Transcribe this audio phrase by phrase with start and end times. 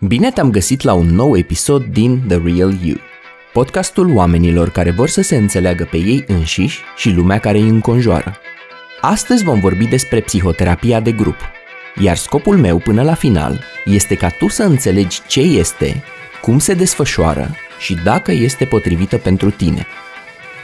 [0.00, 2.96] Bine te-am găsit la un nou episod din The Real You,
[3.52, 8.36] podcastul oamenilor care vor să se înțeleagă pe ei înșiși și lumea care îi înconjoară.
[9.00, 11.36] Astăzi vom vorbi despre psihoterapia de grup,
[12.00, 16.02] iar scopul meu până la final este ca tu să înțelegi ce este,
[16.40, 19.86] cum se desfășoară și dacă este potrivită pentru tine.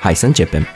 [0.00, 0.66] Hai să începem!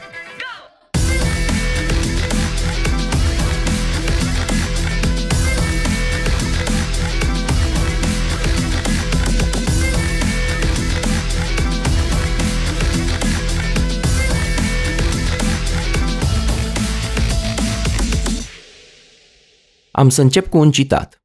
[19.98, 21.22] Am să încep cu un citat.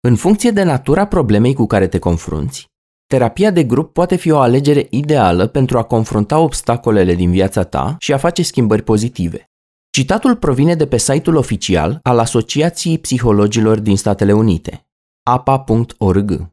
[0.00, 2.66] În funcție de natura problemei cu care te confrunți,
[3.06, 7.96] terapia de grup poate fi o alegere ideală pentru a confrunta obstacolele din viața ta
[7.98, 9.44] și a face schimbări pozitive.
[9.90, 14.86] Citatul provine de pe site-ul oficial al Asociației Psihologilor din Statele Unite,
[15.22, 16.52] apa.org.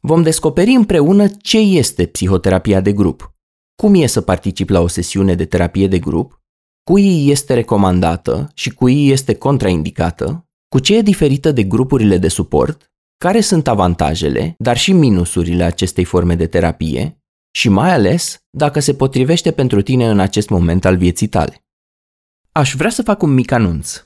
[0.00, 3.34] Vom descoperi împreună ce este psihoterapia de grup,
[3.82, 6.41] cum e să participi la o sesiune de terapie de grup
[6.84, 12.92] cui este recomandată și cui este contraindicată, cu ce e diferită de grupurile de suport,
[13.18, 17.22] care sunt avantajele, dar și minusurile acestei forme de terapie
[17.54, 21.64] și mai ales dacă se potrivește pentru tine în acest moment al vieții tale.
[22.52, 24.02] Aș vrea să fac un mic anunț.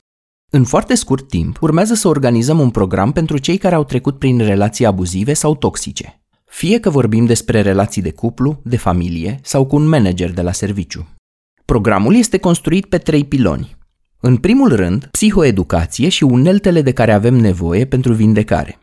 [0.49, 4.37] În foarte scurt timp, urmează să organizăm un program pentru cei care au trecut prin
[4.37, 6.21] relații abuzive sau toxice.
[6.45, 10.51] Fie că vorbim despre relații de cuplu, de familie sau cu un manager de la
[10.51, 11.16] serviciu.
[11.73, 13.77] Programul este construit pe trei piloni.
[14.19, 18.79] În primul rând, psihoeducație și uneltele de care avem nevoie pentru vindecare.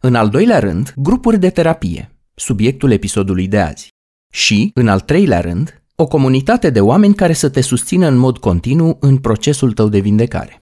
[0.00, 3.88] În al doilea rând, grupuri de terapie, subiectul episodului de azi.
[4.32, 8.38] Și, în al treilea rând, o comunitate de oameni care să te susțină în mod
[8.38, 10.58] continuu în procesul tău de vindecare.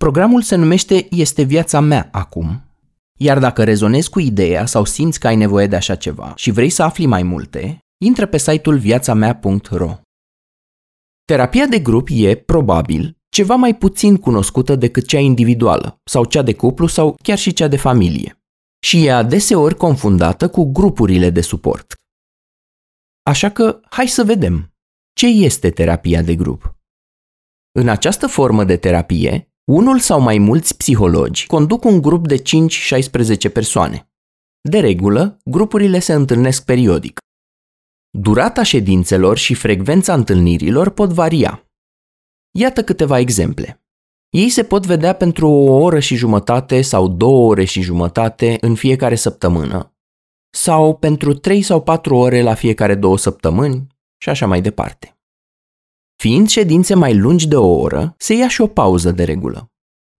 [0.00, 2.64] Programul se numește Este viața mea acum.
[3.18, 6.70] Iar dacă rezonezi cu ideea sau simți că ai nevoie de așa ceva și vrei
[6.70, 10.00] să afli mai multe, intră pe site-ul viațamea.ro.
[11.32, 16.54] Terapia de grup e, probabil, ceva mai puțin cunoscută decât cea individuală, sau cea de
[16.54, 18.40] cuplu, sau chiar și cea de familie.
[18.84, 21.94] Și e adeseori confundată cu grupurile de suport.
[23.22, 24.72] Așa că, hai să vedem.
[25.12, 26.76] Ce este terapia de grup?
[27.72, 32.42] În această formă de terapie, unul sau mai mulți psihologi conduc un grup de
[33.48, 34.10] 5-16 persoane.
[34.60, 37.18] De regulă, grupurile se întâlnesc periodic.
[38.18, 41.68] Durata ședințelor și frecvența întâlnirilor pot varia.
[42.58, 43.84] Iată câteva exemple.
[44.28, 48.74] Ei se pot vedea pentru o oră și jumătate sau două ore și jumătate în
[48.74, 49.94] fiecare săptămână,
[50.50, 53.86] sau pentru trei sau patru ore la fiecare două săptămâni
[54.18, 55.18] și așa mai departe.
[56.22, 59.70] Fiind ședințe mai lungi de o oră, se ia și o pauză de regulă.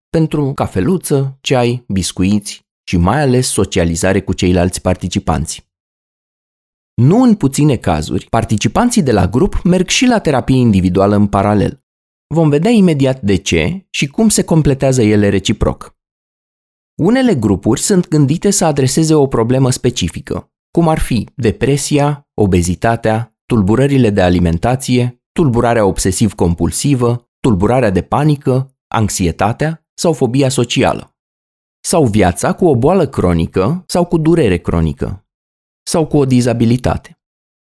[0.09, 5.67] Pentru cafeluță, ceai, biscuiți și mai ales socializare cu ceilalți participanți.
[7.03, 11.85] Nu în puține cazuri, participanții de la grup merg și la terapie individuală în paralel.
[12.35, 15.97] Vom vedea imediat de ce și cum se completează ele reciproc.
[17.03, 24.11] Unele grupuri sunt gândite să adreseze o problemă specifică, cum ar fi depresia, obezitatea, tulburările
[24.11, 31.17] de alimentație, tulburarea obsesiv-compulsivă, tulburarea de panică, anxietatea sau fobia socială.
[31.81, 35.26] Sau viața cu o boală cronică sau cu durere cronică
[35.87, 37.21] sau cu o dizabilitate,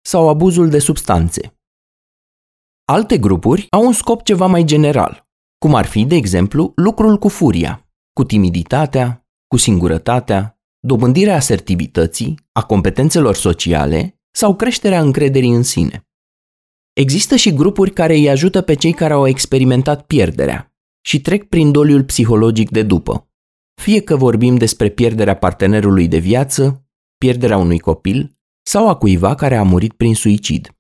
[0.02, 1.58] sau abuzul de substanțe.
[2.86, 7.28] Alte grupuri au un scop ceva mai general, cum ar fi, de exemplu, lucrul cu
[7.28, 16.08] furia, cu timiditatea, cu singurătatea, dobândirea asertivității, a competențelor sociale sau creșterea încrederii în sine.
[16.94, 21.72] Există și grupuri care îi ajută pe cei care au experimentat pierderea și trec prin
[21.72, 23.30] doliul psihologic de după,
[23.82, 26.87] fie că vorbim despre pierderea partenerului de viață,
[27.18, 30.72] pierderea unui copil sau a cuiva care a murit prin suicid.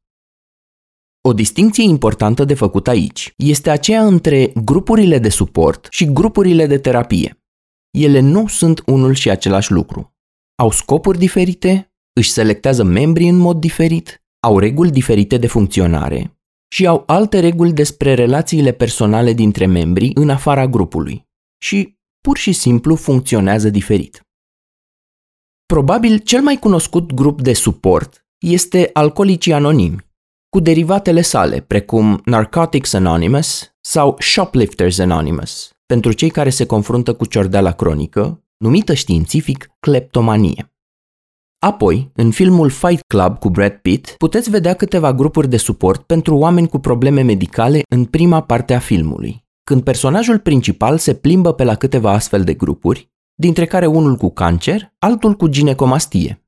[1.21, 6.77] O distinție importantă de făcut aici este aceea între grupurile de suport și grupurile de
[6.77, 7.41] terapie.
[7.97, 10.16] Ele nu sunt unul și același lucru.
[10.55, 16.37] Au scopuri diferite, își selectează membrii în mod diferit, au reguli diferite de funcționare
[16.67, 21.25] și au alte reguli despre relațiile personale dintre membrii în afara grupului
[21.57, 24.27] și pur și simplu funcționează diferit.
[25.73, 30.05] Probabil cel mai cunoscut grup de suport este Alcoolicii Anonimi,
[30.49, 37.25] cu derivatele sale, precum Narcotics Anonymous sau Shoplifters Anonymous, pentru cei care se confruntă cu
[37.25, 40.73] ciordeala cronică, numită științific cleptomanie.
[41.59, 46.35] Apoi, în filmul Fight Club cu Brad Pitt, puteți vedea câteva grupuri de suport pentru
[46.37, 51.64] oameni cu probleme medicale în prima parte a filmului, când personajul principal se plimbă pe
[51.64, 56.41] la câteva astfel de grupuri dintre care unul cu cancer, altul cu ginecomastie.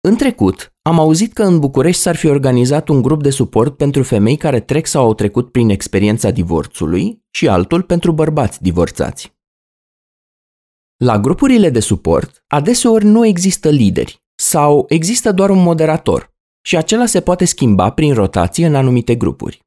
[0.00, 4.02] În trecut, am auzit că în București s-ar fi organizat un grup de suport pentru
[4.02, 9.36] femei care trec sau au trecut prin experiența divorțului și altul pentru bărbați divorțați.
[10.96, 16.34] La grupurile de suport, adeseori nu există lideri sau există doar un moderator
[16.66, 19.66] și acela se poate schimba prin rotație în anumite grupuri.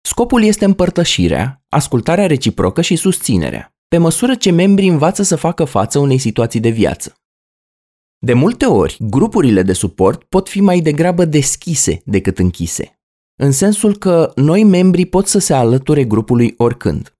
[0.00, 5.98] Scopul este împărtășirea, ascultarea reciprocă și susținerea, pe măsură ce membrii învață să facă față
[5.98, 7.14] unei situații de viață.
[8.18, 13.00] De multe ori, grupurile de suport pot fi mai degrabă deschise decât închise,
[13.40, 17.12] în sensul că noi membrii pot să se alăture grupului oricând.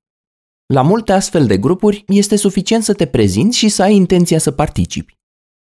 [0.67, 4.50] La multe astfel de grupuri este suficient să te prezinți și să ai intenția să
[4.50, 5.17] participi.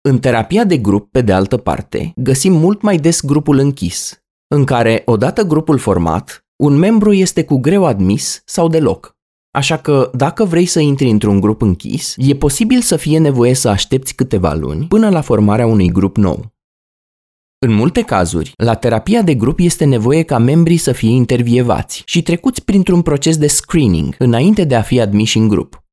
[0.02, 4.66] În terapia de grup, pe de altă parte, găsim mult mai des grupul închis, în
[4.66, 9.18] care, odată grupul format, un membru este cu greu admis sau deloc.
[9.56, 13.70] Așa că, dacă vrei să intri într-un grup închis, e posibil să fie nevoie să
[13.70, 16.52] aștepți câteva luni până la formarea unui grup nou.
[17.60, 22.22] În multe cazuri, la terapia de grup este nevoie ca membrii să fie intervievați și
[22.22, 25.84] trecuți printr-un proces de screening înainte de a fi admiși în grup.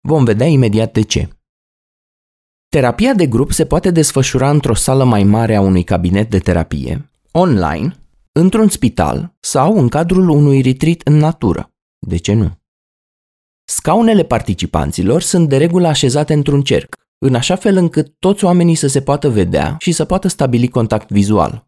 [0.00, 1.28] Vom vedea imediat de ce.
[2.68, 7.10] Terapia de grup se poate desfășura într-o sală mai mare a unui cabinet de terapie,
[7.30, 7.96] online,
[8.32, 11.72] într-un spital sau în cadrul unui retreat în natură.
[11.98, 12.62] De ce nu?
[13.66, 18.86] Scaunele participanților sunt de regulă așezate într-un cerc, în așa fel încât toți oamenii să
[18.86, 21.66] se poată vedea și să poată stabili contact vizual.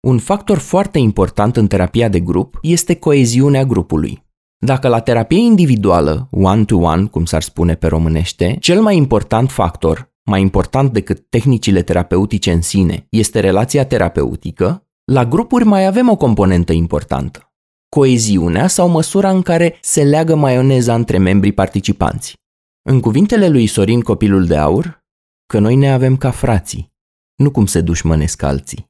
[0.00, 4.26] Un factor foarte important în terapia de grup este coeziunea grupului.
[4.58, 10.40] Dacă la terapie individuală, one-to-one, cum s-ar spune pe românește, cel mai important factor, mai
[10.40, 16.72] important decât tehnicile terapeutice în sine, este relația terapeutică, la grupuri mai avem o componentă
[16.72, 17.47] importantă.
[17.88, 22.34] Coeziunea sau măsura în care se leagă maioneza între membrii participanți.
[22.82, 25.04] În cuvintele lui Sorin Copilul de Aur,
[25.46, 26.92] că noi ne avem ca frații,
[27.34, 28.86] nu cum se dușmănesc alții.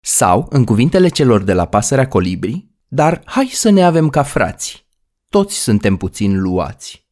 [0.00, 4.86] Sau, în cuvintele celor de la pasărea colibri, dar hai să ne avem ca frați.
[5.28, 7.08] Toți suntem puțin luați.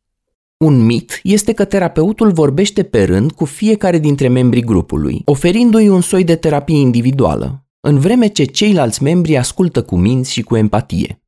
[0.57, 6.01] Un mit este că terapeutul vorbește pe rând cu fiecare dintre membrii grupului, oferindu-i un
[6.01, 11.23] soi de terapie individuală, în vreme ce ceilalți membri ascultă cu minți și cu empatie.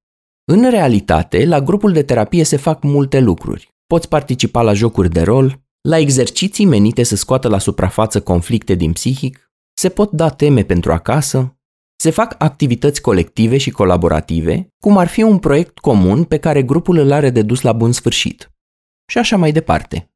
[0.44, 3.74] În realitate, la grupul de terapie se fac multe lucruri.
[3.86, 8.92] Poți participa la jocuri de rol, la exerciții menite să scoată la suprafață conflicte din
[8.92, 11.58] psihic, se pot da teme pentru acasă,
[11.96, 16.96] se fac activități colective și colaborative, cum ar fi un proiect comun pe care grupul
[16.96, 18.50] îl are de dus la bun sfârșit.
[19.06, 20.12] Și așa mai departe.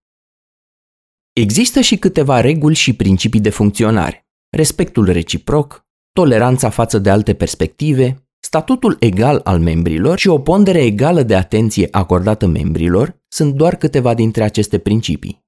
[1.32, 4.26] Există și câteva reguli și principii de funcționare.
[4.50, 5.83] Respectul reciproc,
[6.14, 11.88] toleranța față de alte perspective, Statutul egal al membrilor și o pondere egală de atenție
[11.90, 15.44] acordată membrilor sunt doar câteva dintre aceste principii.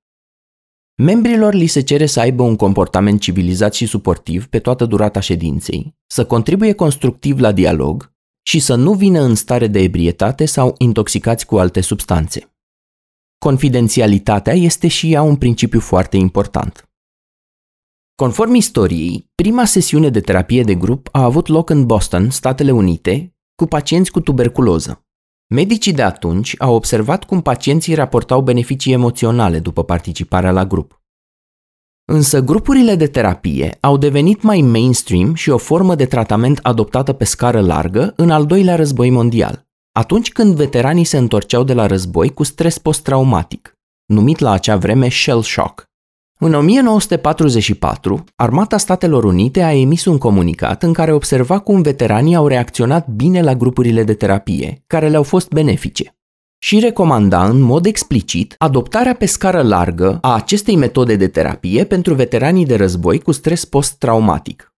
[1.02, 5.94] Membrilor li se cere să aibă un comportament civilizat și suportiv pe toată durata ședinței,
[6.06, 11.46] să contribuie constructiv la dialog și să nu vină în stare de ebrietate sau intoxicați
[11.46, 12.54] cu alte substanțe.
[13.38, 16.88] Confidențialitatea este și ea un principiu foarte important.
[18.22, 23.34] Conform istoriei, prima sesiune de terapie de grup a avut loc în Boston, Statele Unite,
[23.54, 25.04] cu pacienți cu tuberculoză.
[25.54, 31.00] Medicii de atunci au observat cum pacienții raportau beneficii emoționale după participarea la grup.
[32.04, 37.24] Însă grupurile de terapie au devenit mai mainstream și o formă de tratament adoptată pe
[37.24, 42.34] scară largă în al doilea război mondial, atunci când veteranii se întorceau de la război
[42.34, 45.85] cu stres post-traumatic, numit la acea vreme shell shock.
[46.38, 52.46] În 1944, Armata Statelor Unite a emis un comunicat în care observa cum veteranii au
[52.46, 56.16] reacționat bine la grupurile de terapie, care le-au fost benefice,
[56.58, 62.14] și recomanda în mod explicit adoptarea pe scară largă a acestei metode de terapie pentru
[62.14, 64.74] veteranii de război cu stres post-traumatic.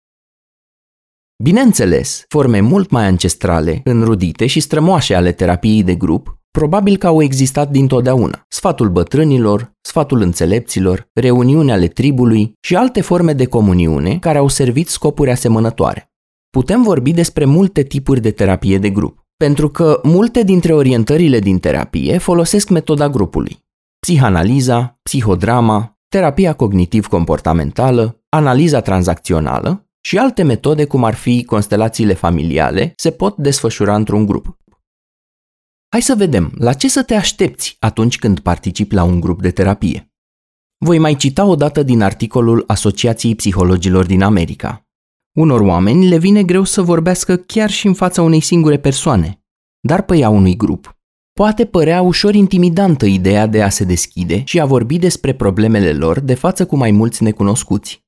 [1.43, 7.23] Bineînțeles, forme mult mai ancestrale, înrudite și strămoașe ale terapiei de grup Probabil că au
[7.23, 8.45] existat dintotdeauna.
[8.49, 14.89] Sfatul bătrânilor, sfatul înțelepților, reuniuni ale tribului și alte forme de comuniune care au servit
[14.89, 16.13] scopuri asemănătoare.
[16.51, 21.59] Putem vorbi despre multe tipuri de terapie de grup, pentru că multe dintre orientările din
[21.59, 23.59] terapie folosesc metoda grupului.
[24.01, 33.11] Psihanaliza, psihodrama, terapia cognitiv-comportamentală, analiza tranzacțională și alte metode cum ar fi constelațiile familiale se
[33.11, 34.57] pot desfășura într-un grup.
[35.91, 39.51] Hai să vedem la ce să te aștepți atunci când participi la un grup de
[39.51, 40.13] terapie.
[40.85, 44.87] Voi mai cita o dată din articolul Asociației Psihologilor din America.
[45.37, 49.43] Unor oameni le vine greu să vorbească chiar și în fața unei singure persoane,
[49.81, 50.97] dar pe ea unui grup.
[51.33, 56.21] poate părea ușor intimidantă ideea de a se deschide și a vorbi despre problemele lor
[56.21, 58.08] de față cu mai mulți necunoscuți.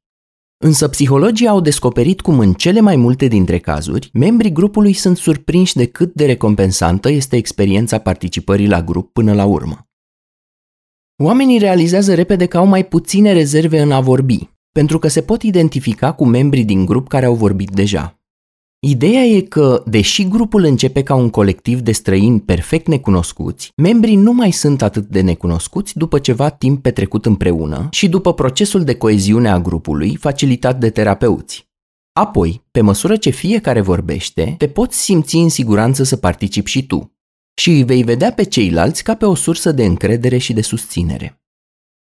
[0.63, 5.77] Însă psihologii au descoperit cum în cele mai multe dintre cazuri, membrii grupului sunt surprinși
[5.77, 9.89] de cât de recompensantă este experiența participării la grup până la urmă.
[11.23, 15.43] Oamenii realizează repede că au mai puține rezerve în a vorbi, pentru că se pot
[15.43, 18.20] identifica cu membrii din grup care au vorbit deja.
[18.87, 24.33] Ideea e că, deși grupul începe ca un colectiv de străini perfect necunoscuți, membrii nu
[24.33, 29.51] mai sunt atât de necunoscuți după ceva timp petrecut împreună și după procesul de coeziune
[29.51, 31.69] a grupului facilitat de terapeuți.
[32.13, 37.13] Apoi, pe măsură ce fiecare vorbește, te poți simți în siguranță să participi și tu
[37.55, 41.40] și îi vei vedea pe ceilalți ca pe o sursă de încredere și de susținere.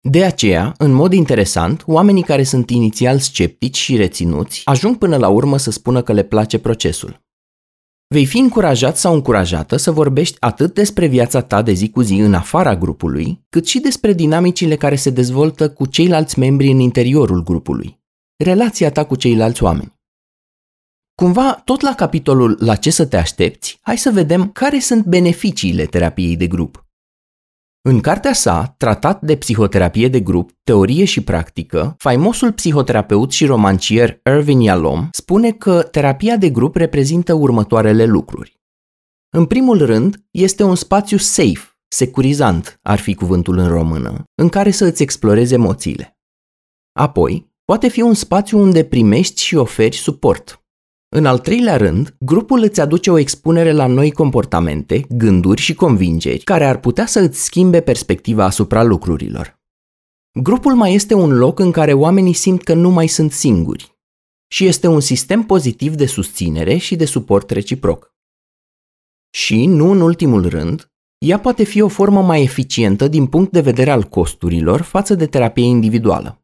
[0.10, 5.28] De aceea, în mod interesant, oamenii care sunt inițial sceptici și reținuți ajung până la
[5.28, 7.22] urmă să spună că le place procesul.
[8.08, 12.14] Vei fi încurajat sau încurajată să vorbești atât despre viața ta de zi cu zi
[12.14, 17.44] în afara grupului, cât și despre dinamicile care se dezvoltă cu ceilalți membri în interiorul
[17.44, 18.00] grupului.
[18.44, 19.96] Relația ta cu ceilalți oameni.
[21.16, 25.86] Cumva, tot la capitolul La ce să te aștepți, hai să vedem care sunt beneficiile
[25.86, 26.87] terapiei de grup.
[27.90, 34.22] În cartea sa, Tratat de psihoterapie de grup, teorie și practică, faimosul psihoterapeut și romancier
[34.26, 38.60] Irvin Yalom spune că terapia de grup reprezintă următoarele lucruri.
[39.30, 44.72] În primul rând, este un spațiu safe, securizant, ar fi cuvântul în română, în care
[44.72, 46.18] să îți explorezi emoțiile.
[47.00, 50.67] Apoi, poate fi un spațiu unde primești și oferi suport,
[51.10, 56.40] în al treilea rând, grupul îți aduce o expunere la noi comportamente, gânduri și convingeri
[56.40, 59.60] care ar putea să îți schimbe perspectiva asupra lucrurilor.
[60.42, 63.96] Grupul mai este un loc în care oamenii simt că nu mai sunt singuri
[64.48, 68.16] și este un sistem pozitiv de susținere și de suport reciproc.
[69.30, 73.62] Și, nu în ultimul rând, ea poate fi o formă mai eficientă din punct de
[73.62, 76.42] vedere al costurilor față de terapie individuală.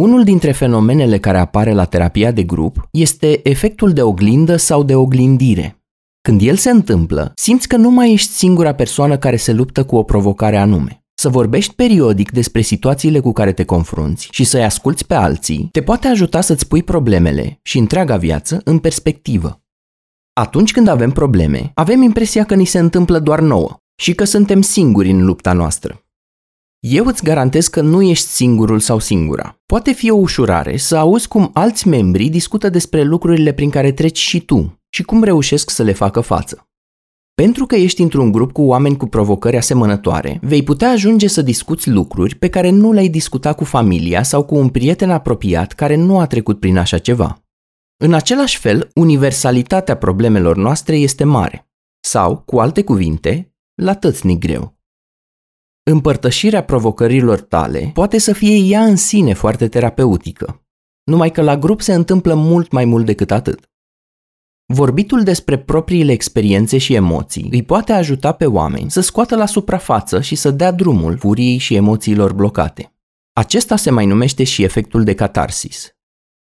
[0.00, 4.94] Unul dintre fenomenele care apare la terapia de grup este efectul de oglindă sau de
[4.94, 5.84] oglindire.
[6.20, 9.96] Când el se întâmplă, simți că nu mai ești singura persoană care se luptă cu
[9.96, 11.04] o provocare anume.
[11.14, 15.82] Să vorbești periodic despre situațiile cu care te confrunți și să-i asculți pe alții te
[15.82, 19.60] poate ajuta să-ți pui problemele și întreaga viață în perspectivă.
[20.32, 24.60] Atunci când avem probleme, avem impresia că ni se întâmplă doar nouă și că suntem
[24.60, 26.05] singuri în lupta noastră.
[26.80, 29.58] Eu îți garantez că nu ești singurul sau singura.
[29.66, 34.18] Poate fi o ușurare să auzi cum alți membri discută despre lucrurile prin care treci
[34.18, 36.68] și tu și cum reușesc să le facă față.
[37.34, 41.90] Pentru că ești într-un grup cu oameni cu provocări asemănătoare, vei putea ajunge să discuți
[41.90, 46.18] lucruri pe care nu le-ai discutat cu familia sau cu un prieten apropiat care nu
[46.18, 47.42] a trecut prin așa ceva.
[47.96, 51.68] În același fel, universalitatea problemelor noastre este mare.
[52.00, 54.75] Sau, cu alte cuvinte, la tățnic greu.
[55.90, 60.66] Împărtășirea provocărilor tale poate să fie ea în sine foarte terapeutică,
[61.04, 63.70] numai că la grup se întâmplă mult mai mult decât atât.
[64.72, 70.20] Vorbitul despre propriile experiențe și emoții îi poate ajuta pe oameni să scoată la suprafață
[70.20, 72.92] și să dea drumul furiei și emoțiilor blocate.
[73.32, 75.96] Acesta se mai numește și efectul de catarsis.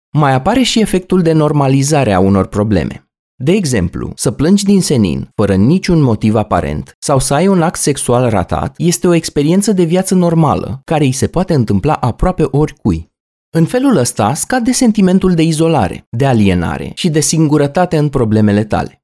[0.09, 3.10] Mai apare și efectul de normalizare a unor probleme.
[3.43, 7.79] De exemplu, să plângi din senin, fără niciun motiv aparent, sau să ai un act
[7.79, 13.09] sexual ratat, este o experiență de viață normală, care îi se poate întâmpla aproape oricui.
[13.49, 19.03] În felul ăsta scade sentimentul de izolare, de alienare și de singurătate în problemele tale.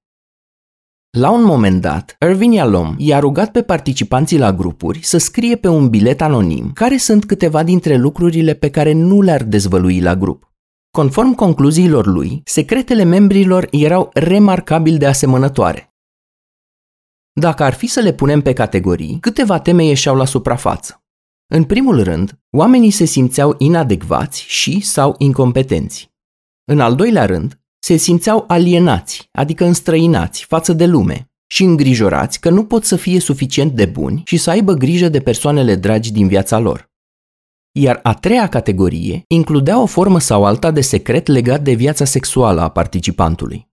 [1.17, 5.67] La un moment dat, Irvin Yalom i-a rugat pe participanții la grupuri să scrie pe
[5.67, 10.51] un bilet anonim care sunt câteva dintre lucrurile pe care nu le-ar dezvălui la grup.
[10.97, 15.93] Conform concluziilor lui, secretele membrilor erau remarcabil de asemănătoare.
[17.33, 21.03] Dacă ar fi să le punem pe categorii, câteva teme ieșeau la suprafață.
[21.47, 26.11] În primul rând, oamenii se simțeau inadecvați și sau incompetenți.
[26.71, 32.49] În al doilea rând, se simțeau alienați, adică înstrăinați față de lume și îngrijorați că
[32.49, 36.27] nu pot să fie suficient de buni și să aibă grijă de persoanele dragi din
[36.27, 36.89] viața lor
[37.81, 42.61] iar a treia categorie includea o formă sau alta de secret legat de viața sexuală
[42.61, 43.67] a participantului.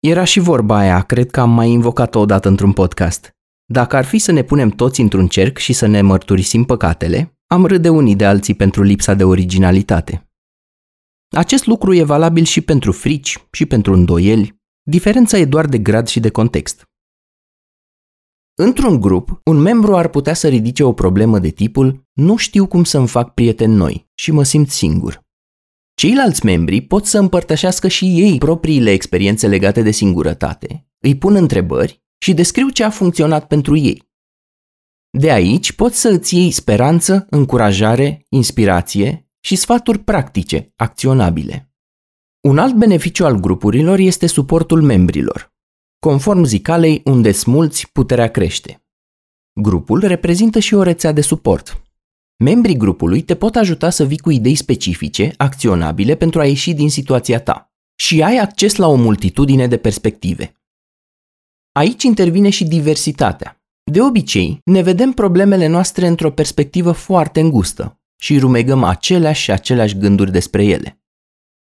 [0.00, 3.30] Era și vorba aia, cred că am mai invocat-o odată într-un podcast.
[3.64, 7.66] Dacă ar fi să ne punem toți într-un cerc și să ne mărturisim păcatele, am
[7.66, 10.28] râde unii de alții pentru lipsa de originalitate.
[11.36, 16.06] Acest lucru e valabil și pentru frici și pentru îndoieli, diferența e doar de grad
[16.08, 16.89] și de context.
[18.62, 22.84] Într-un grup, un membru ar putea să ridice o problemă de tipul nu știu cum
[22.84, 25.20] să-mi fac prieteni noi și mă simt singur.
[25.94, 32.02] Ceilalți membri pot să împărtășească și ei propriile experiențe legate de singurătate, îi pun întrebări
[32.18, 34.10] și descriu ce a funcționat pentru ei.
[35.18, 41.72] De aici poți să îți iei speranță, încurajare, inspirație și sfaturi practice, acționabile.
[42.40, 45.49] Un alt beneficiu al grupurilor este suportul membrilor.
[46.06, 48.84] Conform zicalei, unde smulți, puterea crește.
[49.60, 51.82] Grupul reprezintă și o rețea de suport.
[52.36, 56.90] Membrii grupului te pot ajuta să vii cu idei specifice, acționabile pentru a ieși din
[56.90, 60.54] situația ta și ai acces la o multitudine de perspective.
[61.72, 63.62] Aici intervine și diversitatea.
[63.90, 69.98] De obicei, ne vedem problemele noastre într-o perspectivă foarte îngustă și rumegăm aceleași și aceleași
[69.98, 71.02] gânduri despre ele.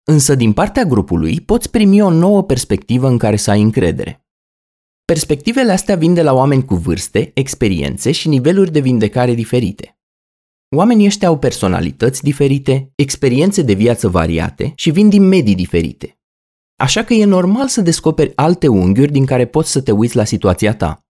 [0.04, 4.23] Însă din partea grupului poți primi o nouă perspectivă în care să ai încredere.
[5.14, 9.98] Perspectivele astea vin de la oameni cu vârste, experiențe și niveluri de vindecare diferite.
[10.76, 16.20] Oamenii ăștia au personalități diferite, experiențe de viață variate și vin din medii diferite.
[16.76, 20.24] Așa că e normal să descoperi alte unghiuri din care poți să te uiți la
[20.24, 21.06] situația ta.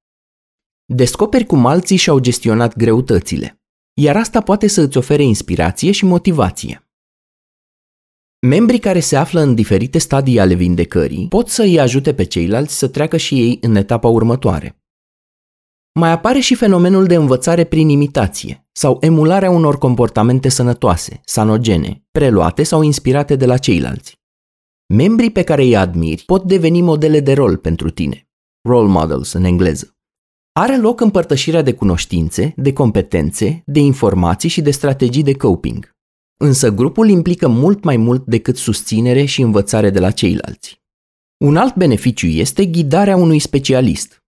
[0.86, 3.62] Descoperi cum alții și-au gestionat greutățile,
[3.94, 6.88] iar asta poate să îți ofere inspirație și motivație.
[8.46, 12.78] Membrii care se află în diferite stadii ale vindecării pot să îi ajute pe ceilalți
[12.78, 14.82] să treacă și ei în etapa următoare.
[16.00, 22.64] Mai apare și fenomenul de învățare prin imitație sau emularea unor comportamente sănătoase, sanogene, preluate
[22.64, 24.22] sau inspirate de la ceilalți.
[24.94, 28.28] Membrii pe care îi admiri pot deveni modele de rol pentru tine,
[28.70, 29.96] role models în engleză.
[30.52, 35.93] Are loc împărtășirea de cunoștințe, de competențe, de informații și de strategii de coping.
[36.38, 40.82] Însă grupul implică mult mai mult decât susținere și învățare de la ceilalți.
[41.38, 44.24] Un alt beneficiu este ghidarea unui specialist.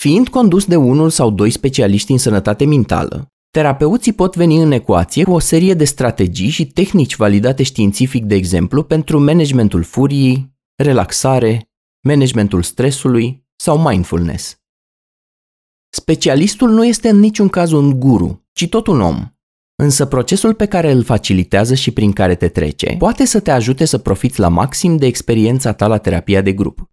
[0.00, 5.24] Fiind condus de unul sau doi specialiști în sănătate mentală, terapeuții pot veni în ecuație
[5.24, 10.50] cu o serie de strategii și tehnici validate științific, de exemplu, pentru managementul furiei,
[10.82, 11.68] relaxare,
[12.08, 14.56] managementul stresului sau mindfulness.
[15.94, 19.31] Specialistul nu este în niciun caz un guru, ci tot un om,
[19.82, 23.84] Însă procesul pe care îl facilitează și prin care te trece poate să te ajute
[23.84, 26.90] să profiți la maxim de experiența ta la terapia de grup.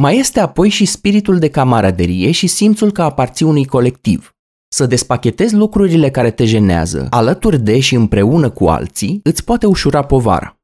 [0.00, 4.34] Mai este apoi și spiritul de camaraderie și simțul că aparții unui colectiv.
[4.68, 10.04] Să despachetezi lucrurile care te jenează, alături de și împreună cu alții, îți poate ușura
[10.04, 10.56] povara.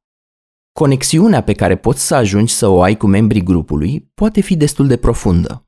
[0.73, 4.87] Conexiunea pe care poți să ajungi să o ai cu membrii grupului poate fi destul
[4.87, 5.65] de profundă.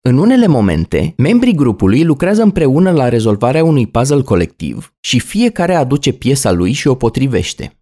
[0.00, 6.12] În unele momente, membrii grupului lucrează împreună la rezolvarea unui puzzle colectiv și fiecare aduce
[6.12, 7.72] piesa lui și o potrivește.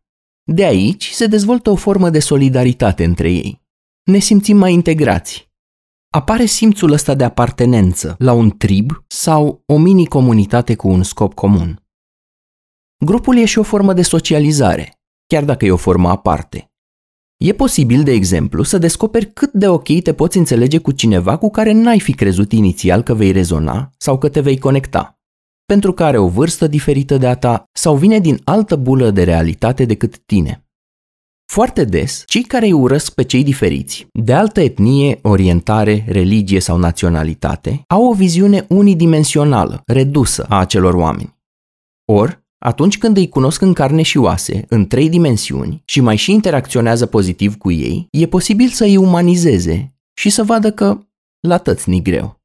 [0.42, 3.62] De aici se dezvoltă o formă de solidaritate între ei.
[4.04, 5.50] Ne simțim mai integrați.
[6.10, 11.82] Apare simțul ăsta de apartenență la un trib sau o mini-comunitate cu un scop comun.
[13.04, 16.70] Grupul e și o formă de socializare, chiar dacă e o formă aparte.
[17.36, 21.50] E posibil, de exemplu, să descoperi cât de ok te poți înțelege cu cineva cu
[21.50, 25.18] care n-ai fi crezut inițial că vei rezona sau că te vei conecta,
[25.66, 29.22] pentru că are o vârstă diferită de a ta sau vine din altă bulă de
[29.22, 30.60] realitate decât tine.
[31.52, 36.76] Foarte des, cei care îi urăsc pe cei diferiți, de altă etnie, orientare, religie sau
[36.78, 41.36] naționalitate, au o viziune unidimensională, redusă a acelor oameni.
[42.12, 46.32] Or, atunci când îi cunosc în carne și oase, în trei dimensiuni, și mai și
[46.32, 50.98] interacționează pozitiv cu ei, e posibil să îi umanizeze și să vadă că
[51.40, 52.40] la tăți ni greu.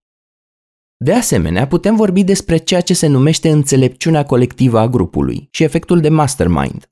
[0.98, 6.00] De asemenea, putem vorbi despre ceea ce se numește înțelepciunea colectivă a grupului și efectul
[6.00, 6.92] de mastermind.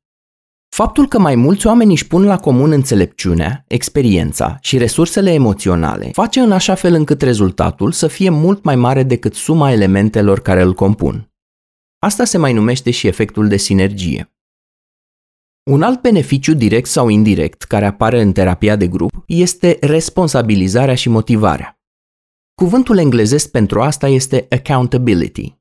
[0.70, 6.40] Faptul că mai mulți oameni își pun la comun înțelepciunea, experiența și resursele emoționale face
[6.40, 10.74] în așa fel încât rezultatul să fie mult mai mare decât suma elementelor care îl
[10.74, 11.29] compun.
[12.00, 14.34] Asta se mai numește și efectul de sinergie.
[15.64, 21.10] Un alt beneficiu direct sau indirect care apare în terapia de grup este responsabilizarea și
[21.10, 21.80] motivarea.
[22.56, 25.58] Cuvântul englezesc pentru asta este accountability.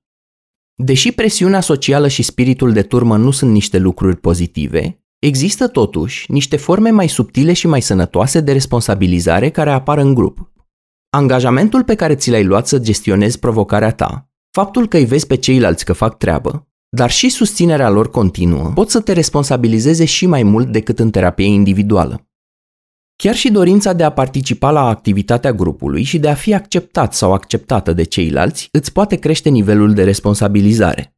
[0.74, 6.56] Deși presiunea socială și spiritul de turmă nu sunt niște lucruri pozitive, există totuși niște
[6.56, 10.52] forme mai subtile și mai sănătoase de responsabilizare care apar în grup.
[11.10, 14.27] Angajamentul pe care ți l-ai luat să gestionezi provocarea ta
[14.58, 18.90] Faptul că îi vezi pe ceilalți că fac treabă, dar și susținerea lor continuă, pot
[18.90, 22.28] să te responsabilizeze și mai mult decât în terapie individuală.
[23.16, 27.32] Chiar și dorința de a participa la activitatea grupului și de a fi acceptat sau
[27.32, 31.16] acceptată de ceilalți îți poate crește nivelul de responsabilizare.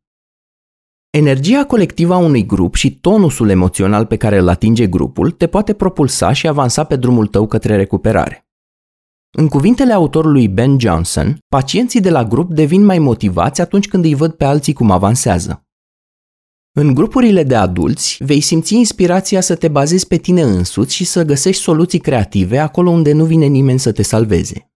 [1.11, 5.73] Energia colectivă a unui grup și tonusul emoțional pe care îl atinge grupul te poate
[5.73, 8.50] propulsa și avansa pe drumul tău către recuperare.
[9.33, 14.15] În cuvintele autorului Ben Johnson, pacienții de la grup devin mai motivați atunci când îi
[14.15, 15.65] văd pe alții cum avansează.
[16.73, 21.25] În grupurile de adulți, vei simți inspirația să te bazezi pe tine însuți și să
[21.25, 24.71] găsești soluții creative acolo unde nu vine nimeni să te salveze.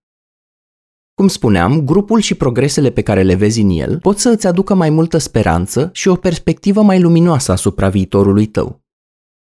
[1.13, 4.73] Cum spuneam, grupul și progresele pe care le vezi în el pot să îți aducă
[4.73, 8.83] mai multă speranță și o perspectivă mai luminoasă asupra viitorului tău.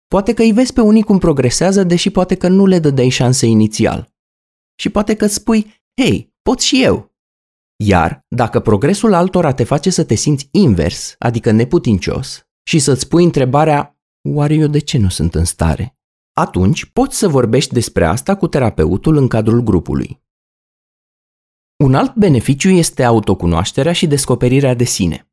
[0.07, 3.45] Poate că îi vezi pe unii cum progresează, deși poate că nu le dădeai șanse
[3.45, 4.12] inițial.
[4.83, 7.13] Și poate că îți spui, hei, pot și eu.
[7.83, 13.23] Iar, dacă progresul altora te face să te simți invers, adică neputincios, și să-ți pui
[13.23, 15.97] întrebarea, oare eu de ce nu sunt în stare?
[16.33, 20.21] Atunci poți să vorbești despre asta cu terapeutul în cadrul grupului.
[21.83, 25.31] Un alt beneficiu este autocunoașterea și descoperirea de sine.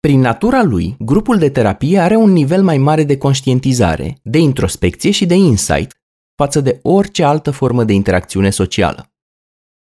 [0.00, 5.10] Prin natura lui, grupul de terapie are un nivel mai mare de conștientizare, de introspecție
[5.10, 5.94] și de insight
[6.36, 9.12] față de orice altă formă de interacțiune socială.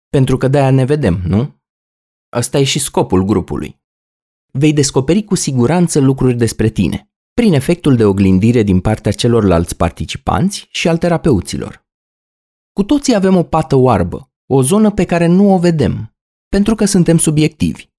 [0.09, 1.61] Pentru că de-aia ne vedem, nu?
[2.35, 3.79] Ăsta e și scopul grupului.
[4.51, 10.67] Vei descoperi cu siguranță lucruri despre tine, prin efectul de oglindire din partea celorlalți participanți
[10.71, 11.85] și al terapeuților.
[12.73, 16.15] Cu toții avem o pată oarbă, o zonă pe care nu o vedem,
[16.47, 17.89] pentru că suntem subiectivi.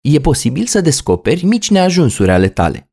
[0.00, 2.92] E posibil să descoperi mici neajunsuri ale tale,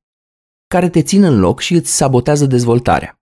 [0.68, 3.15] care te țin în loc și îți sabotează dezvoltarea.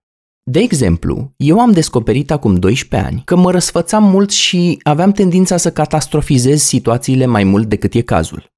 [0.50, 5.56] De exemplu, eu am descoperit acum 12 ani că mă răsfățam mult și aveam tendința
[5.56, 8.52] să catastrofizez situațiile mai mult decât e cazul.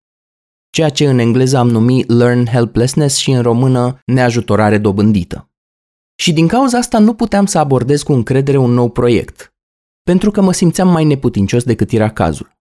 [0.70, 5.50] Ceea ce în engleză am numit learn helplessness și în română neajutorare dobândită.
[6.18, 9.54] Și din cauza asta nu puteam să abordez cu încredere un nou proiect,
[10.02, 12.58] pentru că mă simțeam mai neputincios decât era cazul.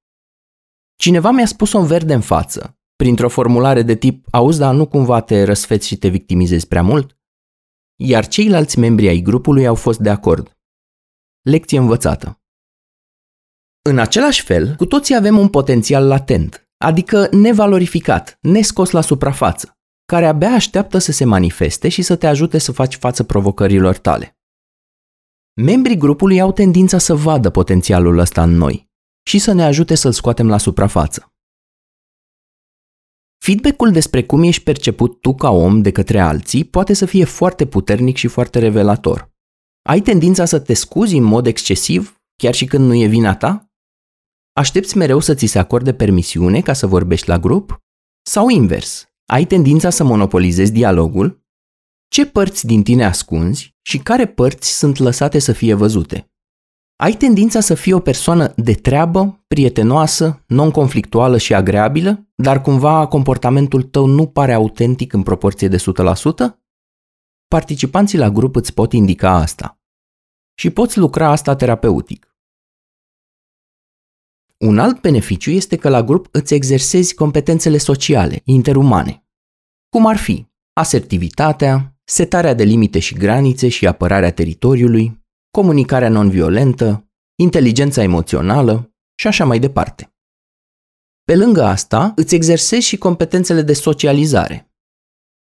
[0.96, 5.22] Cineva mi-a spus-o în verde în față, printr-o formulare de tip, auzi, dar nu cumva
[5.22, 7.18] te răsfeți și te victimizezi prea mult?
[7.96, 10.58] Iar ceilalți membri ai grupului au fost de acord.
[11.42, 12.40] Lecție învățată.
[13.82, 20.26] În același fel, cu toții avem un potențial latent, adică nevalorificat, nescos la suprafață, care
[20.26, 24.38] abia așteaptă să se manifeste și să te ajute să faci față provocărilor tale.
[25.62, 28.90] Membrii grupului au tendința să vadă potențialul ăsta în noi
[29.24, 31.35] și să ne ajute să-l scoatem la suprafață.
[33.38, 37.66] Feedback-ul despre cum ești perceput tu ca om de către alții poate să fie foarte
[37.66, 39.34] puternic și foarte revelator.
[39.82, 43.70] Ai tendința să te scuzi în mod excesiv, chiar și când nu e vina ta?
[44.54, 47.84] Aștepți mereu să ți se acorde permisiune ca să vorbești la grup?
[48.26, 51.44] Sau invers, ai tendința să monopolizezi dialogul?
[52.08, 56.30] Ce părți din tine ascunzi și care părți sunt lăsate să fie văzute?
[56.96, 63.84] Ai tendința să fii o persoană de treabă, prietenoasă, non-conflictuală și agreabilă, dar cumva comportamentul
[63.84, 65.84] tău nu pare autentic în proporție de 100%?
[67.48, 69.80] Participanții la grup îți pot indica asta.
[70.60, 72.36] Și poți lucra asta terapeutic.
[74.58, 79.26] Un alt beneficiu este că la grup îți exersezi competențele sociale, interumane.
[79.90, 88.04] Cum ar fi asertivitatea, setarea de limite și granițe și apărarea teritoriului, comunicarea non-violentă, inteligența
[88.04, 90.14] emoțională și așa mai departe.
[91.24, 94.70] Pe lângă asta, îți exersezi și competențele de socializare.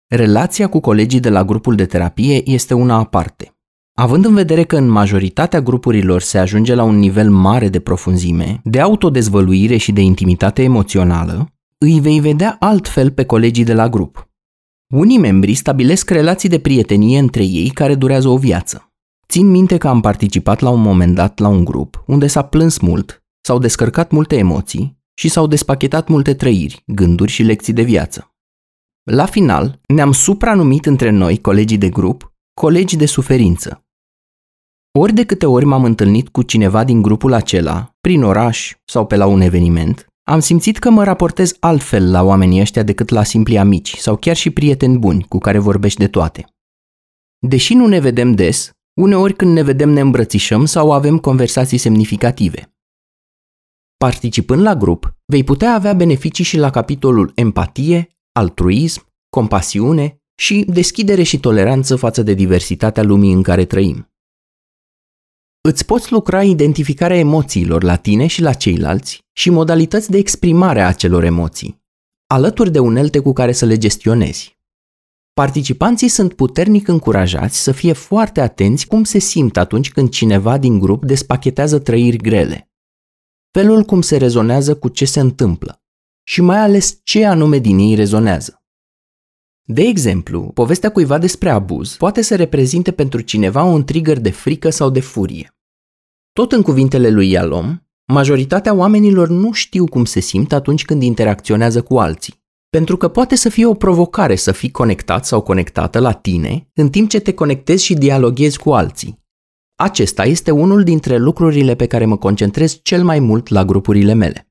[0.06, 3.54] Relația cu colegii de la grupul de terapie este una aparte.
[3.96, 8.60] Având în vedere că în majoritatea grupurilor se ajunge la un nivel mare de profunzime,
[8.64, 14.28] de autodezvăluire și de intimitate emoțională, îi vei vedea altfel pe colegii de la grup.
[14.94, 18.92] Unii membri stabilesc relații de prietenie între ei care durează o viață.
[19.28, 22.78] Țin minte că am participat la un moment dat la un grup unde s-a plâns
[22.78, 28.34] mult, s-au descărcat multe emoții și s-au despachetat multe trăiri, gânduri și lecții de viață.
[29.10, 33.84] La final, ne-am supranumit între noi, colegii de grup, colegi de suferință.
[34.98, 39.16] Ori de câte ori m-am întâlnit cu cineva din grupul acela, prin oraș sau pe
[39.16, 43.58] la un eveniment, am simțit că mă raportez altfel la oamenii ăștia decât la simpli
[43.58, 46.44] amici sau chiar și prieteni buni cu care vorbești de toate.
[47.38, 52.73] Deși nu ne vedem des, Uneori când ne vedem ne îmbrățișăm sau avem conversații semnificative.
[53.96, 61.22] Participând la grup, vei putea avea beneficii și la capitolul empatie, altruism, compasiune și deschidere
[61.22, 64.08] și toleranță față de diversitatea lumii în care trăim.
[65.60, 70.86] Îți poți lucra identificarea emoțiilor la tine și la ceilalți și modalități de exprimare a
[70.86, 71.82] acelor emoții,
[72.26, 74.58] alături de unelte cu care să le gestionezi.
[75.32, 80.78] Participanții sunt puternic încurajați să fie foarte atenți cum se simt atunci când cineva din
[80.78, 82.68] grup despachetează trăiri grele.
[83.58, 85.82] Felul cum se rezonează cu ce se întâmplă
[86.22, 88.62] și mai ales ce anume din ei rezonează.
[89.62, 94.70] De exemplu, povestea cuiva despre abuz poate să reprezinte pentru cineva un trigger de frică
[94.70, 95.56] sau de furie.
[96.32, 101.82] Tot în cuvintele lui Yalom, majoritatea oamenilor nu știu cum se simt atunci când interacționează
[101.82, 102.42] cu alții.
[102.70, 106.90] Pentru că poate să fie o provocare să fii conectat sau conectată la tine în
[106.90, 109.23] timp ce te conectezi și dialoghezi cu alții.
[109.76, 114.48] Acesta este unul dintre lucrurile pe care mă concentrez cel mai mult la grupurile mele.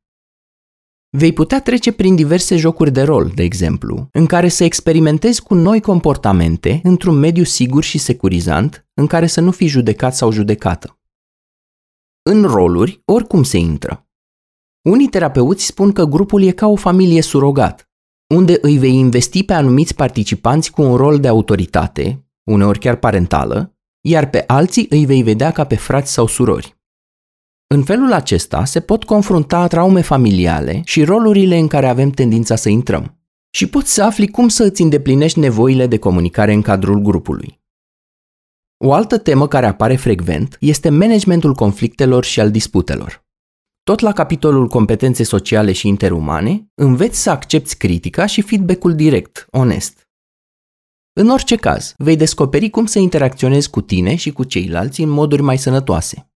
[1.09, 5.53] Vei putea trece prin diverse jocuri de rol, de exemplu, în care să experimentezi cu
[5.53, 10.99] noi comportamente într-un mediu sigur și securizant, în care să nu fii judecat sau judecată.
[12.21, 14.07] În roluri, oricum se intră.
[14.81, 17.91] Unii terapeuți spun că grupul e ca o familie surogat,
[18.35, 23.72] unde îi vei investi pe anumiți participanți cu un rol de autoritate, uneori chiar parentală,
[24.05, 26.77] iar pe alții îi vei vedea ca pe frați sau surori.
[27.67, 32.69] În felul acesta se pot confrunta traume familiale și rolurile în care avem tendința să
[32.69, 33.17] intrăm.
[33.49, 37.61] Și poți să afli cum să îți îndeplinești nevoile de comunicare în cadrul grupului.
[38.77, 43.25] O altă temă care apare frecvent este managementul conflictelor și al disputelor.
[43.83, 50.02] Tot la capitolul competențe sociale și interumane, înveți să accepti critica și feedback-ul direct, onest.
[51.15, 55.41] În orice caz, vei descoperi cum să interacționezi cu tine și cu ceilalți în moduri
[55.41, 56.31] mai sănătoase.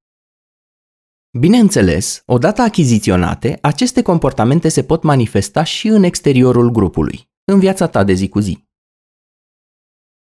[1.40, 8.04] Bineînțeles, odată achiziționate, aceste comportamente se pot manifesta și în exteriorul grupului, în viața ta
[8.04, 8.66] de zi cu zi.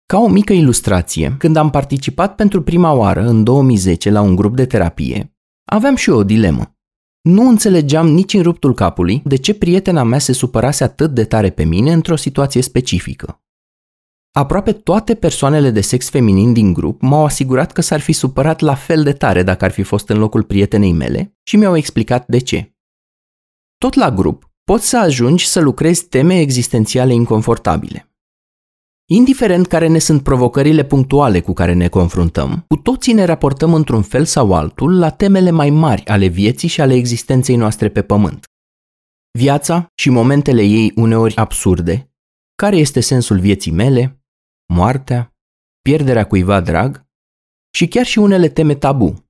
[0.06, 4.56] Ca o mică ilustrație, când am participat pentru prima oară în 2010 la un grup
[4.56, 5.36] de terapie,
[5.66, 6.78] aveam și eu o dilemă.
[7.22, 11.50] Nu înțelegeam nici în ruptul capului de ce prietena mea se supărase atât de tare
[11.50, 13.44] pe mine într-o situație specifică.
[14.40, 18.76] Aproape toate persoanele de sex feminin din grup m-au asigurat că s-ar fi supărat la
[18.76, 22.38] fel de tare dacă ar fi fost în locul prietenei mele și mi-au explicat de
[22.38, 22.76] ce.
[23.78, 28.12] Tot la grup, poți să ajungi să lucrezi teme existențiale inconfortabile.
[29.06, 34.02] Indiferent care ne sunt provocările punctuale cu care ne confruntăm, cu toții ne raportăm într-un
[34.02, 38.44] fel sau altul la temele mai mari ale vieții și ale existenței noastre pe pământ.
[39.32, 42.12] Viața și momentele ei uneori absurde,
[42.56, 44.14] care este sensul vieții mele,
[44.74, 45.36] moartea,
[45.82, 47.08] pierderea cuiva drag
[47.72, 49.26] și chiar și unele teme tabu.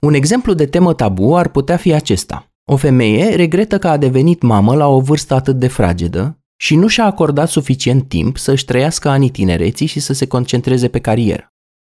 [0.00, 2.52] Un exemplu de temă tabu ar putea fi acesta.
[2.64, 6.86] O femeie regretă că a devenit mamă la o vârstă atât de fragedă și nu
[6.86, 11.52] și-a acordat suficient timp să își trăiască anii tinereții și să se concentreze pe carieră.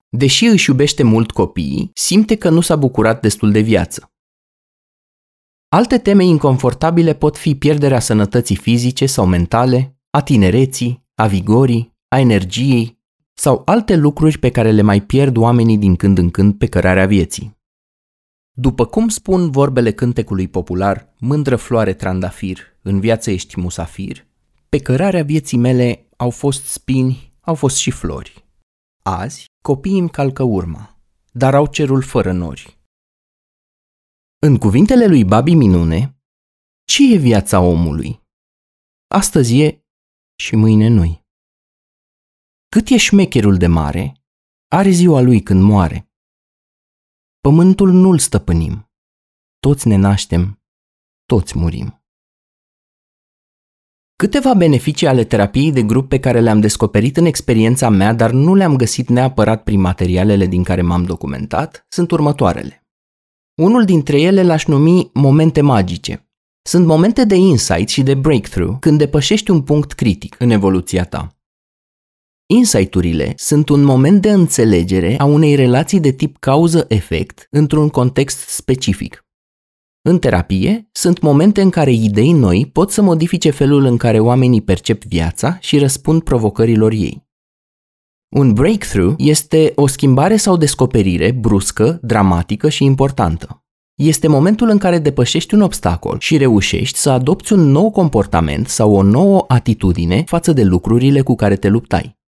[0.09, 4.11] Deși își iubește mult copiii, simte că nu s-a bucurat destul de viață.
[5.69, 12.19] Alte teme inconfortabile pot fi pierderea sănătății fizice sau mentale, a tinereții, a vigorii, a
[12.19, 12.99] energiei
[13.33, 17.05] sau alte lucruri pe care le mai pierd oamenii din când în când pe cărarea
[17.05, 17.57] vieții.
[18.51, 24.27] După cum spun vorbele cântecului popular, mândră floare trandafir, în viață ești musafir,
[24.69, 28.47] pe cărarea vieții mele au fost spini, au fost și flori.
[29.01, 32.79] Azi, copiii îmi calcă urma, dar au cerul fără nori.
[34.39, 36.21] În cuvintele lui Babi Minune,
[36.83, 38.21] ce e viața omului?
[39.07, 39.85] Astăzi e
[40.35, 41.18] și mâine nu
[42.69, 44.13] Cât e șmecherul de mare,
[44.67, 46.11] are ziua lui când moare.
[47.39, 48.91] Pământul nu-l stăpânim.
[49.59, 50.61] Toți ne naștem,
[51.25, 52.03] toți murim.
[54.15, 58.55] Câteva beneficii ale terapiei de grup pe care le-am descoperit în experiența mea, dar nu
[58.55, 62.87] le-am găsit neapărat prin materialele din care m-am documentat, sunt următoarele.
[63.55, 66.29] Unul dintre ele l-aș numi momente magice.
[66.61, 71.38] Sunt momente de insight și de breakthrough când depășești un punct critic în evoluția ta.
[72.51, 79.25] Insight-urile sunt un moment de înțelegere a unei relații de tip cauză-efect într-un context specific.
[80.01, 84.61] În terapie, sunt momente în care idei noi pot să modifice felul în care oamenii
[84.61, 87.27] percep viața și răspund provocărilor ei.
[88.35, 93.63] Un breakthrough este o schimbare sau descoperire bruscă, dramatică și importantă.
[93.95, 98.95] Este momentul în care depășești un obstacol și reușești să adopți un nou comportament sau
[98.95, 102.18] o nouă atitudine față de lucrurile cu care te luptai.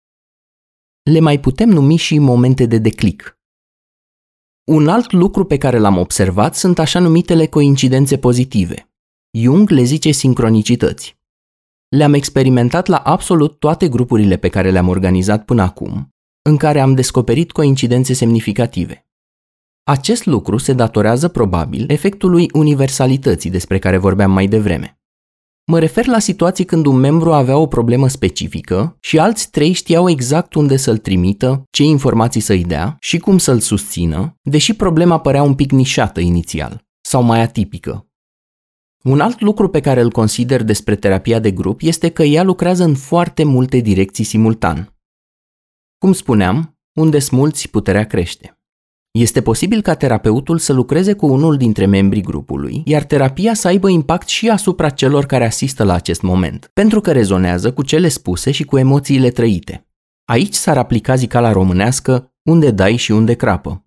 [1.01, 3.39] Le mai putem numi și momente de declic,
[4.63, 8.91] un alt lucru pe care l-am observat sunt așa numitele coincidențe pozitive.
[9.31, 11.19] Jung le zice sincronicități.
[11.87, 16.93] Le-am experimentat la absolut toate grupurile pe care le-am organizat până acum, în care am
[16.93, 19.07] descoperit coincidențe semnificative.
[19.83, 25.00] Acest lucru se datorează probabil efectului universalității despre care vorbeam mai devreme.
[25.71, 30.09] Mă refer la situații când un membru avea o problemă specifică și alți trei știau
[30.09, 35.43] exact unde să-l trimită, ce informații să-i dea și cum să-l susțină, deși problema părea
[35.43, 38.07] un pic nișată inițial sau mai atipică.
[39.03, 42.83] Un alt lucru pe care îl consider despre terapia de grup este că ea lucrează
[42.83, 44.95] în foarte multe direcții simultan.
[45.97, 48.60] Cum spuneam, unde smulți puterea crește.
[49.11, 53.89] Este posibil ca terapeutul să lucreze cu unul dintre membrii grupului, iar terapia să aibă
[53.89, 58.51] impact și asupra celor care asistă la acest moment, pentru că rezonează cu cele spuse
[58.51, 59.87] și cu emoțiile trăite.
[60.25, 63.85] Aici s-ar aplica zicala românească unde dai și unde crapă.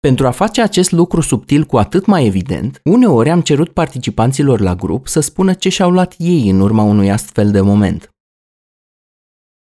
[0.00, 4.74] Pentru a face acest lucru subtil cu atât mai evident, uneori am cerut participanților la
[4.74, 8.15] grup să spună ce și-au luat ei în urma unui astfel de moment.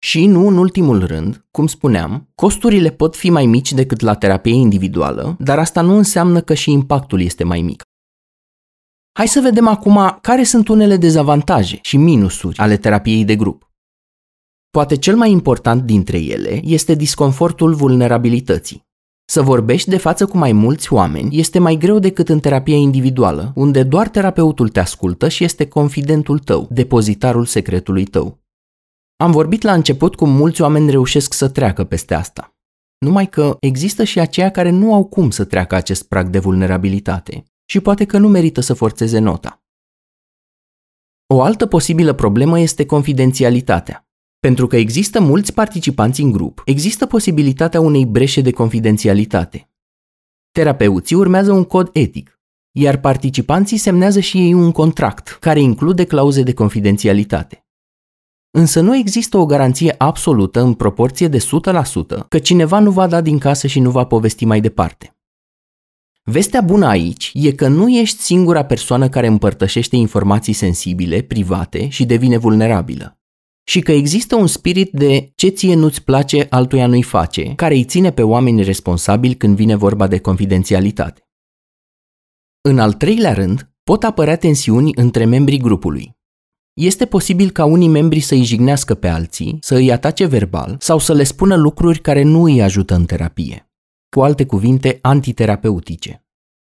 [0.03, 4.55] Și nu în ultimul rând, cum spuneam, costurile pot fi mai mici decât la terapie
[4.55, 7.83] individuală, dar asta nu înseamnă că și impactul este mai mic.
[9.13, 13.71] Hai să vedem acum care sunt unele dezavantaje și minusuri ale terapiei de grup.
[14.71, 18.89] Poate cel mai important dintre ele este disconfortul vulnerabilității.
[19.25, 23.53] Să vorbești de față cu mai mulți oameni este mai greu decât în terapia individuală,
[23.55, 28.40] unde doar terapeutul te ascultă și este confidentul tău, depozitarul secretului tău.
[29.21, 32.57] Am vorbit la început cum mulți oameni reușesc să treacă peste asta.
[32.99, 37.45] Numai că există și aceia care nu au cum să treacă acest prag de vulnerabilitate
[37.65, 39.63] și poate că nu merită să forțeze nota.
[41.27, 44.09] O altă posibilă problemă este confidențialitatea.
[44.39, 49.71] Pentru că există mulți participanți în grup, există posibilitatea unei breșe de confidențialitate.
[50.51, 56.43] Terapeuții urmează un cod etic, iar participanții semnează și ei un contract care include clauze
[56.43, 57.65] de confidențialitate.
[58.51, 63.21] Însă nu există o garanție absolută în proporție de 100% că cineva nu va da
[63.21, 65.15] din casă și nu va povesti mai departe.
[66.23, 72.05] Vestea bună aici e că nu ești singura persoană care împărtășește informații sensibile, private și
[72.05, 73.19] devine vulnerabilă.
[73.65, 77.85] Și că există un spirit de ce ție nu-ți place, altuia nu-i face, care îi
[77.85, 81.29] ține pe oameni responsabili când vine vorba de confidențialitate.
[82.61, 86.19] În al treilea rând, pot apărea tensiuni între membrii grupului.
[86.75, 90.99] Este posibil ca unii membri să îi jignească pe alții, să îi atace verbal sau
[90.99, 93.65] să le spună lucruri care nu îi ajută în terapie
[94.11, 96.25] cu alte cuvinte, antiterapeutice.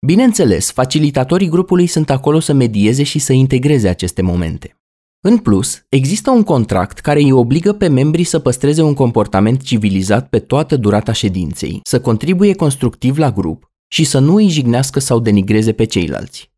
[0.06, 4.77] Bineînțeles, facilitatorii grupului sunt acolo să medieze și să integreze aceste momente.
[5.21, 10.29] În plus, există un contract care îi obligă pe membrii să păstreze un comportament civilizat
[10.29, 15.19] pe toată durata ședinței, să contribuie constructiv la grup și să nu îi jignească sau
[15.19, 16.53] denigreze pe ceilalți.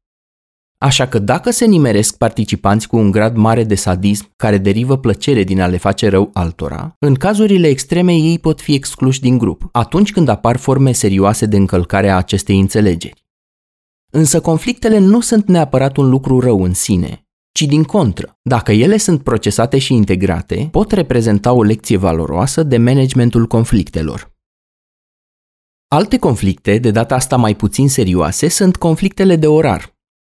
[0.78, 5.44] Așa că dacă se nimeresc participanți cu un grad mare de sadism care derivă plăcere
[5.44, 9.70] din a le face rău altora, în cazurile extreme ei pot fi excluși din grup,
[9.72, 13.24] atunci când apar forme serioase de încălcare a acestei înțelegeri.
[14.12, 18.98] Însă conflictele nu sunt neapărat un lucru rău în sine, ci din contră, dacă ele
[18.98, 24.34] sunt procesate și integrate, pot reprezenta o lecție valoroasă de managementul conflictelor.
[25.88, 29.95] Alte conflicte, de data asta mai puțin serioase, sunt conflictele de orar,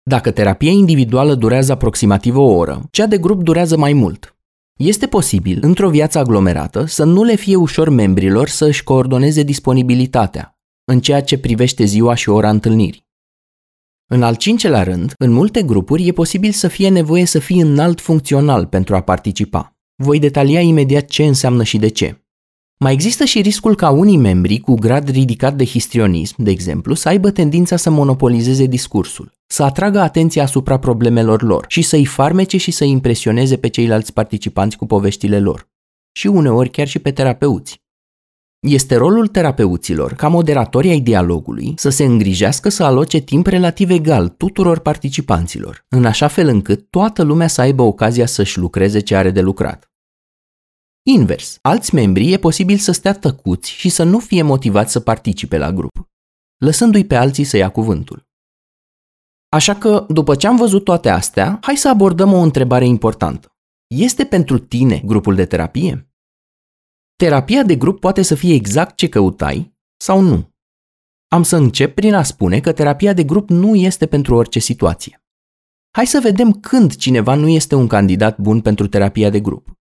[0.09, 4.37] dacă terapia individuală durează aproximativ o oră, cea de grup durează mai mult.
[4.79, 10.59] Este posibil, într-o viață aglomerată, să nu le fie ușor membrilor să își coordoneze disponibilitatea
[10.85, 13.07] în ceea ce privește ziua și ora întâlnirii.
[14.11, 18.01] În al cincelea rând, în multe grupuri e posibil să fie nevoie să fii înalt
[18.01, 19.77] funcțional pentru a participa.
[20.03, 22.28] Voi detalia imediat ce înseamnă și de ce.
[22.81, 27.09] Mai există și riscul ca unii membri cu grad ridicat de histrionism, de exemplu, să
[27.09, 32.71] aibă tendința să monopolizeze discursul, să atragă atenția asupra problemelor lor și să-i farmece și
[32.71, 35.69] să impresioneze pe ceilalți participanți cu poveștile lor.
[36.13, 37.83] Și uneori chiar și pe terapeuți.
[38.61, 44.29] Este rolul terapeuților, ca moderatori ai dialogului, să se îngrijească să aloce timp relativ egal
[44.29, 49.31] tuturor participanților, în așa fel încât toată lumea să aibă ocazia să-și lucreze ce are
[49.31, 49.91] de lucrat.
[51.03, 55.59] Invers, alți membri e posibil să stea tăcuți și să nu fie motivați să participe
[55.59, 56.09] la grup,
[56.57, 58.27] lăsându-i pe alții să ia cuvântul.
[59.49, 63.57] Așa că, după ce am văzut toate astea, hai să abordăm o întrebare importantă.
[63.87, 66.13] Este pentru tine grupul de terapie?
[67.17, 70.51] Terapia de grup poate să fie exact ce căutai sau nu.
[71.29, 75.23] Am să încep prin a spune că terapia de grup nu este pentru orice situație.
[75.91, 79.78] Hai să vedem când cineva nu este un candidat bun pentru terapia de grup.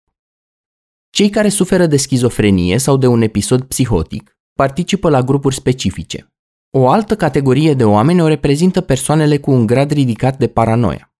[1.15, 6.33] Cei care suferă de schizofrenie sau de un episod psihotic participă la grupuri specifice.
[6.77, 11.13] O altă categorie de oameni o reprezintă persoanele cu un grad ridicat de paranoia.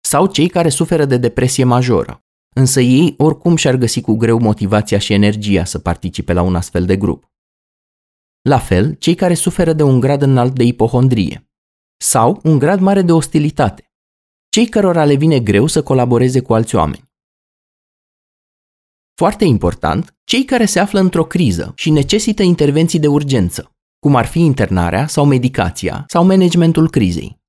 [0.00, 2.20] Sau cei care suferă de depresie majoră,
[2.56, 6.84] însă ei oricum și-ar găsi cu greu motivația și energia să participe la un astfel
[6.84, 7.32] de grup.
[8.42, 11.50] La fel, cei care suferă de un grad înalt de ipohondrie
[11.96, 13.92] sau un grad mare de ostilitate,
[14.48, 17.03] cei cărora le vine greu să colaboreze cu alți oameni.
[19.16, 24.26] Foarte important, cei care se află într-o criză și necesită intervenții de urgență, cum ar
[24.26, 27.42] fi internarea sau medicația sau managementul crizei.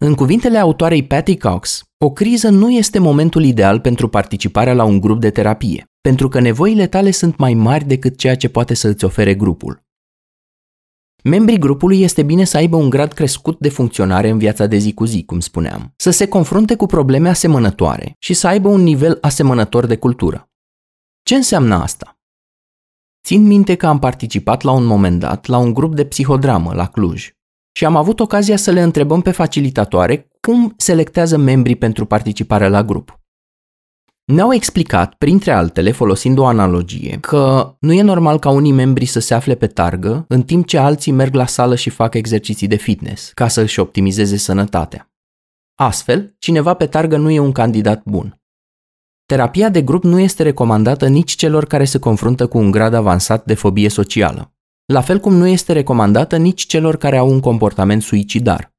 [0.00, 5.00] În cuvintele autoarei Patty Cox, o criză nu este momentul ideal pentru participarea la un
[5.00, 8.88] grup de terapie, pentru că nevoile tale sunt mai mari decât ceea ce poate să
[8.88, 9.82] îți ofere grupul.
[11.24, 14.92] Membrii grupului este bine să aibă un grad crescut de funcționare în viața de zi
[14.94, 19.18] cu zi, cum spuneam, să se confrunte cu probleme asemănătoare și să aibă un nivel
[19.20, 20.47] asemănător de cultură.
[21.28, 22.18] Ce înseamnă asta?
[23.24, 26.86] Țin minte că am participat la un moment dat la un grup de psihodramă la
[26.86, 27.30] Cluj
[27.72, 32.82] și am avut ocazia să le întrebăm pe facilitatoare cum selectează membrii pentru participarea la
[32.84, 33.20] grup.
[34.24, 39.20] Ne-au explicat, printre altele, folosind o analogie, că nu e normal ca unii membri să
[39.20, 42.76] se afle pe targă, în timp ce alții merg la sală și fac exerciții de
[42.76, 45.10] fitness, ca să își optimizeze sănătatea.
[45.74, 48.40] Astfel, cineva pe targă nu e un candidat bun.
[49.32, 53.44] Terapia de grup nu este recomandată nici celor care se confruntă cu un grad avansat
[53.44, 54.52] de fobie socială,
[54.92, 58.72] la fel cum nu este recomandată nici celor care au un comportament suicidar.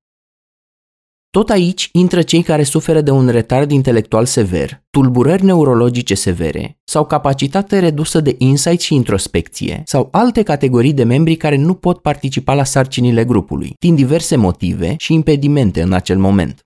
[1.29, 7.05] Tot aici intră cei care suferă de un retard intelectual sever, tulburări neurologice severe sau
[7.05, 12.53] capacitate redusă de insight și introspecție sau alte categorii de membri care nu pot participa
[12.53, 16.63] la sarcinile grupului, din diverse motive și impedimente în acel moment.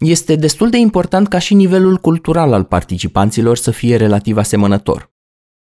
[0.00, 5.12] Este destul de important ca și nivelul cultural al participanților să fie relativ asemănător.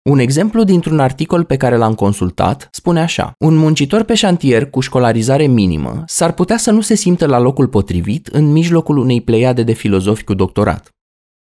[0.03, 3.33] Un exemplu dintr-un articol pe care l-am consultat spune așa.
[3.39, 7.69] Un muncitor pe șantier cu școlarizare minimă s-ar putea să nu se simtă la locul
[7.69, 10.91] potrivit în mijlocul unei pleiade de filozofi cu doctorat.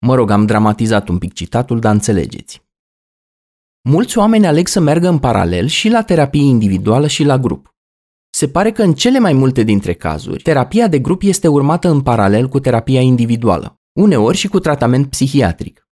[0.07, 2.63] Mă rog, am dramatizat un pic citatul, dar înțelegeți.
[3.89, 7.76] Mulți oameni aleg să meargă în paralel și la terapie individuală și la grup.
[8.37, 12.01] Se pare că în cele mai multe dintre cazuri, terapia de grup este urmată în
[12.01, 15.89] paralel cu terapia individuală, uneori și cu tratament psihiatric.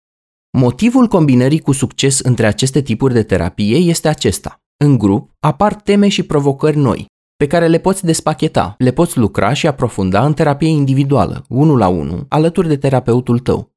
[0.58, 4.62] Motivul combinării cu succes între aceste tipuri de terapie este acesta.
[4.78, 9.54] În grup apar teme și provocări noi, pe care le poți despacheta, le poți lucra
[9.54, 13.72] și aprofunda în terapie individuală, unul la unul, alături de terapeutul tău.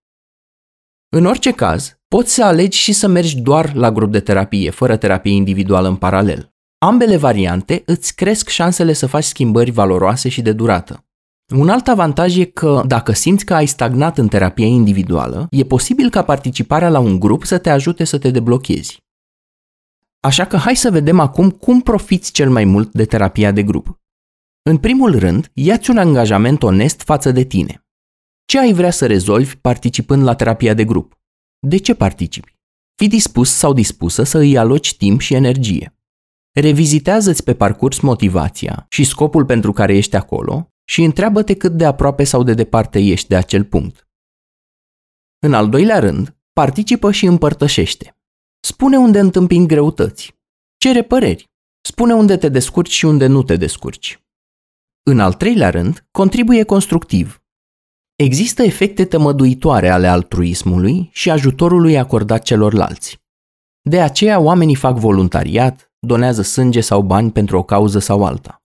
[1.09, 4.97] În orice caz, poți să alegi și să mergi doar la grup de terapie, fără
[4.97, 6.56] terapie individuală în paralel.
[6.79, 11.05] Ambele variante îți cresc șansele să faci schimbări valoroase și de durată.
[11.55, 16.11] Un alt avantaj e că dacă simți că ai stagnat în terapia individuală, e posibil
[16.11, 19.05] ca participarea la un grup să te ajute să te deblochezi.
[20.21, 24.01] Așa că hai să vedem acum cum profiți cel mai mult de terapia de grup.
[24.63, 27.85] În primul rând, ia-ți un angajament onest față de tine.
[28.45, 31.19] Ce ai vrea să rezolvi participând la terapia de grup?
[31.59, 32.57] De ce participi?
[32.95, 35.96] Fii dispus sau dispusă să îi aloci timp și energie.
[36.61, 42.25] Revizitează-ți pe parcurs motivația și scopul pentru care ești acolo și întreabă-te cât de aproape
[42.25, 44.09] sau de departe ești de acel punct.
[45.39, 48.17] În al doilea rând, participă și împărtășește.
[48.61, 50.35] Spune unde întâmpini greutăți.
[50.77, 51.51] Cere păreri.
[51.81, 54.23] Spune unde te descurci și unde nu te descurci.
[55.03, 57.43] În al treilea rând, contribuie constructiv.
[58.15, 63.19] Există efecte tămăduitoare ale altruismului și ajutorului acordat celorlalți.
[63.81, 68.61] De aceea oamenii fac voluntariat, donează sânge sau bani pentru o cauză sau alta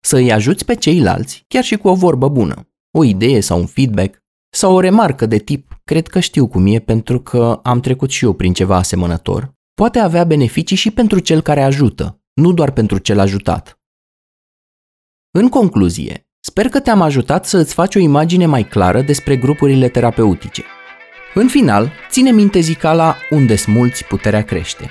[0.00, 2.68] să îi ajuți pe ceilalți, chiar și cu o vorbă bună,
[2.98, 4.18] o idee sau un feedback,
[4.50, 8.24] sau o remarcă de tip, cred că știu cum e pentru că am trecut și
[8.24, 12.98] eu prin ceva asemănător, poate avea beneficii și pentru cel care ajută, nu doar pentru
[12.98, 13.78] cel ajutat.
[15.30, 19.88] În concluzie, sper că te-am ajutat să îți faci o imagine mai clară despre grupurile
[19.88, 20.64] terapeutice.
[21.34, 24.90] În final, ține minte zicala unde smulți puterea crește.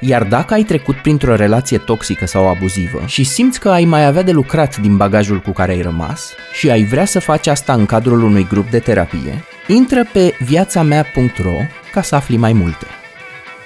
[0.00, 4.22] Iar dacă ai trecut printr-o relație toxică sau abuzivă și simți că ai mai avea
[4.22, 7.86] de lucrat din bagajul cu care ai rămas și ai vrea să faci asta în
[7.86, 11.56] cadrul unui grup de terapie, intră pe viața mea.ro
[11.92, 12.86] ca să afli mai multe.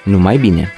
[0.03, 0.73] Numai bine!